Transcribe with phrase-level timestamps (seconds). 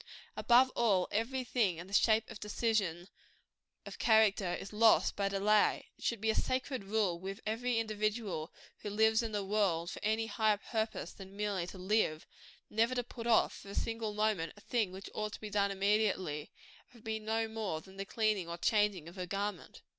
[0.35, 3.07] Above all, every thing in the shape of decision
[3.85, 5.91] of character is lost by delay.
[5.95, 9.99] It should be a sacred rule with every individual who lives in the world for
[10.01, 12.25] any higher purpose than merely to live,
[12.67, 15.69] never to put off, for a single moment, a thing which ought to be done
[15.69, 16.49] immediately
[16.89, 19.83] if it be no more than the cleaning or changing of a garment.